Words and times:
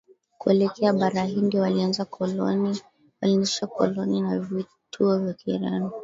Kuelekea 0.37 0.93
bara 0.93 1.23
hindi 1.25 1.59
walianzisha 1.59 3.67
koloni 3.67 4.21
na 4.21 4.39
vituo 4.39 5.17
vya 5.19 5.33
Kireno 5.33 5.91